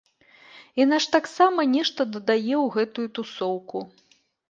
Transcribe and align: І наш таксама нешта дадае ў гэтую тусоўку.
І 0.81 0.87
наш 0.93 1.03
таксама 1.17 1.67
нешта 1.75 2.01
дадае 2.17 2.55
ў 2.63 2.67
гэтую 2.79 3.07
тусоўку. 3.19 3.89